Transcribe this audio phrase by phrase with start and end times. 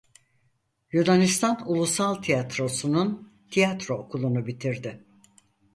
[0.91, 5.01] Yunanistan Ulusal Tiyatrosu'nun Tiyatro Okulu'nu bitirdi.